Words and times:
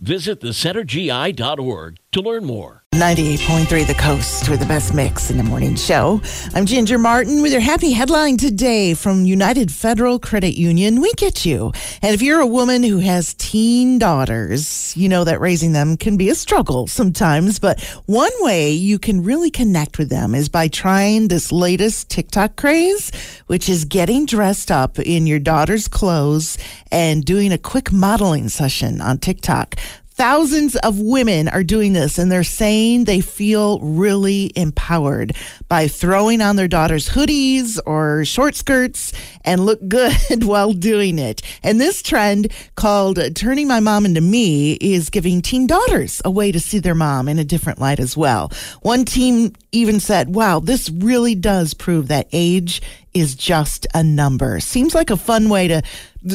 Visit 0.00 0.40
thecentergi.org 0.40 1.98
to 2.12 2.20
learn 2.20 2.44
more. 2.44 2.84
98.3 2.94 3.86
The 3.86 3.94
Coast 3.94 4.48
with 4.48 4.58
the 4.58 4.66
best 4.66 4.94
mix 4.94 5.30
in 5.30 5.36
the 5.36 5.44
morning 5.44 5.76
show. 5.76 6.20
I'm 6.54 6.66
Ginger 6.66 6.98
Martin 6.98 7.42
with 7.42 7.52
your 7.52 7.60
happy 7.60 7.92
headline 7.92 8.38
today 8.38 8.94
from 8.94 9.24
United 9.24 9.70
Federal 9.70 10.18
Credit 10.18 10.58
Union. 10.58 11.00
We 11.00 11.12
get 11.12 11.44
you. 11.44 11.70
And 12.02 12.14
if 12.14 12.22
you're 12.22 12.40
a 12.40 12.46
woman 12.46 12.82
who 12.82 12.98
has 12.98 13.34
teen 13.34 13.98
daughters, 13.98 14.96
you 14.96 15.08
know 15.08 15.22
that 15.24 15.38
raising 15.38 15.74
them 15.74 15.96
can 15.96 16.16
be 16.16 16.28
a 16.28 16.34
struggle 16.34 16.86
sometimes. 16.86 17.58
But 17.58 17.80
one 18.06 18.32
way 18.40 18.72
you 18.72 18.98
can 18.98 19.22
really 19.22 19.50
connect 19.50 19.98
with 19.98 20.08
them 20.08 20.34
is 20.34 20.48
by 20.48 20.66
trying 20.66 21.28
this 21.28 21.52
latest 21.52 22.08
TikTok 22.08 22.56
craze, 22.56 23.12
which 23.46 23.68
is 23.68 23.84
getting 23.84 24.26
dressed 24.26 24.70
up 24.70 24.98
in 24.98 25.26
your 25.26 25.40
daughter's 25.40 25.88
clothes 25.88 26.56
and 26.90 27.24
doing 27.24 27.52
a 27.52 27.58
quick 27.58 27.92
modeling 27.92 28.48
session 28.48 29.00
on 29.00 29.18
TikTok. 29.18 29.76
Thousands 30.18 30.74
of 30.74 30.98
women 30.98 31.46
are 31.46 31.62
doing 31.62 31.92
this 31.92 32.18
and 32.18 32.30
they're 32.30 32.42
saying 32.42 33.04
they 33.04 33.20
feel 33.20 33.78
really 33.78 34.50
empowered 34.56 35.36
by 35.68 35.86
throwing 35.86 36.40
on 36.40 36.56
their 36.56 36.66
daughters' 36.66 37.10
hoodies 37.10 37.78
or 37.86 38.24
short 38.24 38.56
skirts 38.56 39.12
and 39.44 39.64
look 39.64 39.78
good 39.86 40.12
while 40.42 40.72
doing 40.72 41.20
it. 41.20 41.40
And 41.62 41.80
this 41.80 42.02
trend 42.02 42.52
called 42.74 43.20
Turning 43.36 43.68
My 43.68 43.78
Mom 43.78 44.04
Into 44.04 44.20
Me 44.20 44.72
is 44.80 45.08
giving 45.08 45.40
teen 45.40 45.68
daughters 45.68 46.20
a 46.24 46.32
way 46.32 46.50
to 46.50 46.58
see 46.58 46.80
their 46.80 46.96
mom 46.96 47.28
in 47.28 47.38
a 47.38 47.44
different 47.44 47.78
light 47.78 48.00
as 48.00 48.16
well. 48.16 48.50
One 48.82 49.04
team 49.04 49.52
even 49.70 50.00
said, 50.00 50.34
wow, 50.34 50.58
this 50.58 50.90
really 50.90 51.36
does 51.36 51.74
prove 51.74 52.08
that 52.08 52.26
age 52.32 52.82
is 53.14 53.34
just 53.34 53.86
a 53.94 54.02
number. 54.02 54.60
Seems 54.60 54.94
like 54.94 55.10
a 55.10 55.16
fun 55.16 55.48
way 55.48 55.68
to, 55.68 55.82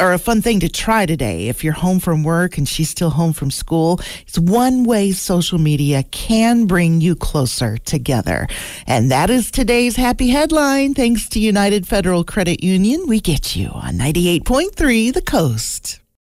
or 0.00 0.12
a 0.12 0.18
fun 0.18 0.42
thing 0.42 0.60
to 0.60 0.68
try 0.68 1.06
today. 1.06 1.48
If 1.48 1.64
you're 1.64 1.72
home 1.72 2.00
from 2.00 2.22
work 2.22 2.58
and 2.58 2.68
she's 2.68 2.90
still 2.90 3.10
home 3.10 3.32
from 3.32 3.50
school, 3.50 4.00
it's 4.26 4.38
one 4.38 4.84
way 4.84 5.12
social 5.12 5.58
media 5.58 6.02
can 6.04 6.66
bring 6.66 7.00
you 7.00 7.16
closer 7.16 7.78
together. 7.78 8.46
And 8.86 9.10
that 9.10 9.30
is 9.30 9.50
today's 9.50 9.96
happy 9.96 10.28
headline. 10.28 10.94
Thanks 10.94 11.28
to 11.30 11.40
United 11.40 11.86
Federal 11.86 12.24
Credit 12.24 12.62
Union, 12.62 13.06
we 13.06 13.20
get 13.20 13.56
you 13.56 13.68
on 13.68 13.94
98.3 13.94 15.12
The 15.12 15.22
Coast. 15.22 16.03